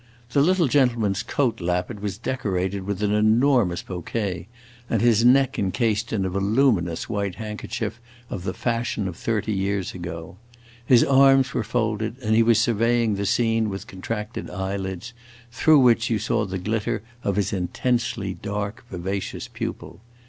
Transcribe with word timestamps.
The 0.31 0.41
little 0.41 0.67
gentleman's 0.67 1.21
coat 1.21 1.61
lappet 1.61 2.01
was 2.01 2.17
decorated 2.17 2.85
with 2.87 3.03
an 3.03 3.13
enormous 3.13 3.83
bouquet 3.83 4.47
and 4.89 4.99
his 4.99 5.23
neck 5.23 5.59
encased 5.59 6.11
in 6.11 6.25
a 6.25 6.29
voluminous 6.31 7.07
white 7.07 7.35
handkerchief 7.35 8.01
of 8.27 8.43
the 8.43 8.55
fashion 8.55 9.07
of 9.07 9.15
thirty 9.15 9.51
years 9.53 9.93
ago. 9.93 10.37
His 10.83 11.03
arms 11.03 11.53
were 11.53 11.63
folded, 11.63 12.15
and 12.23 12.33
he 12.35 12.41
was 12.41 12.59
surveying 12.59 13.13
the 13.13 13.27
scene 13.27 13.69
with 13.69 13.85
contracted 13.85 14.49
eyelids, 14.49 15.13
through 15.51 15.77
which 15.81 16.09
you 16.09 16.17
saw 16.17 16.45
the 16.47 16.57
glitter 16.57 17.03
of 17.23 17.35
his 17.35 17.53
intensely 17.53 18.33
dark, 18.33 18.83
vivacious 18.89 19.47
pupil. 19.47 20.01